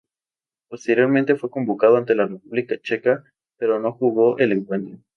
Posteriormente 0.67 1.35
fue 1.35 1.51
convocado 1.51 1.95
ante 1.95 2.15
la 2.15 2.25
República 2.25 2.75
Checa, 2.81 3.23
pero 3.59 3.79
no 3.79 3.93
jugó 3.93 4.39
el 4.39 4.51
encuentro. 4.51 4.97